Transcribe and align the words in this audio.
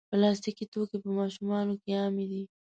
پلاستيکي 0.09 0.65
توکي 0.73 0.97
په 1.03 1.09
ماشومانو 1.19 1.73
کې 1.81 1.91
عام 1.99 2.15
دي. 2.29 2.43